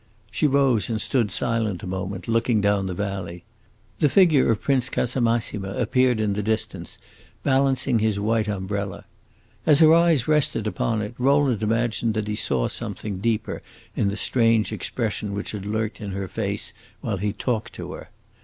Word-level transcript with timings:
She 0.31 0.47
rose 0.47 0.89
and 0.89 0.99
stood 0.99 1.29
silent 1.29 1.83
a 1.83 1.85
moment, 1.85 2.27
looking 2.27 2.59
down 2.59 2.87
the 2.87 2.95
valley. 2.95 3.43
The 3.99 4.09
figure 4.09 4.49
of 4.49 4.59
Prince 4.63 4.89
Casamassima 4.89 5.79
appeared 5.79 6.19
in 6.19 6.33
the 6.33 6.41
distance, 6.41 6.97
balancing 7.43 7.99
his 7.99 8.19
white 8.19 8.47
umbrella. 8.47 9.05
As 9.63 9.77
her 9.77 9.93
eyes 9.93 10.27
rested 10.27 10.65
upon 10.65 11.03
it, 11.03 11.13
Rowland 11.19 11.61
imagined 11.61 12.15
that 12.15 12.27
he 12.27 12.35
saw 12.35 12.67
something 12.67 13.17
deeper 13.17 13.61
in 13.95 14.07
the 14.09 14.17
strange 14.17 14.71
expression 14.73 15.35
which 15.35 15.51
had 15.51 15.67
lurked 15.67 16.01
in 16.01 16.13
her 16.13 16.27
face 16.27 16.73
while 17.01 17.17
he 17.17 17.31
talked 17.31 17.73
to 17.73 17.91
her. 17.93 18.09